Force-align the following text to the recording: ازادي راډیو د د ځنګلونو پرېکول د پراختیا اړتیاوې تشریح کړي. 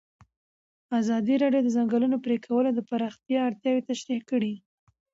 ازادي 0.99 1.35
راډیو 1.43 1.63
د 1.65 1.67
د 1.71 1.73
ځنګلونو 1.75 2.15
پرېکول 2.25 2.65
د 2.73 2.79
پراختیا 2.89 3.39
اړتیاوې 3.49 3.87
تشریح 3.89 4.21
کړي. 4.31 4.53